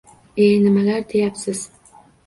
E, 0.37 0.59
nimlar 0.63 1.09
deyapsiz 1.09 1.71